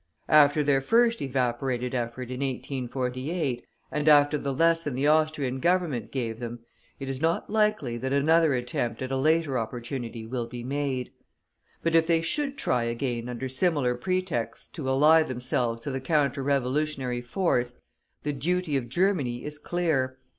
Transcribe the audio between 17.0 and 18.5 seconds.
force, the